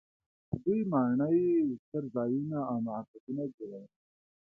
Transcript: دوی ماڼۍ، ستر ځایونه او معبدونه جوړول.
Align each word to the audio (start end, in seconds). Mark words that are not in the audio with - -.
دوی 0.63 0.79
ماڼۍ، 0.91 1.41
ستر 1.83 2.03
ځایونه 2.15 2.59
او 2.69 2.77
معبدونه 2.87 3.43
جوړول. 3.55 3.85